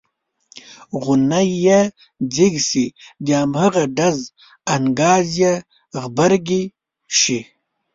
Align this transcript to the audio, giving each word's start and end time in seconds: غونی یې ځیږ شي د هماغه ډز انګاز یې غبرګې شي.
غونی 1.01 1.47
یې 1.65 1.79
ځیږ 2.33 2.55
شي 2.67 2.85
د 3.25 3.27
هماغه 3.41 3.83
ډز 3.97 4.17
انګاز 4.75 5.27
یې 5.41 5.53
غبرګې 6.01 6.63
شي. 7.19 7.39